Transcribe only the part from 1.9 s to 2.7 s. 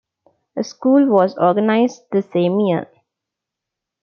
the same